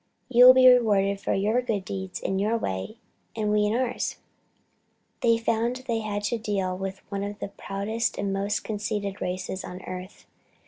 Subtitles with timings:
[0.29, 2.97] "You will be rewarded for your good deeds in your way,
[3.37, 3.97] we in our way."
[5.21, 9.63] They found they had to deal with one of the proudest and most conceited races
[9.63, 10.25] on earth.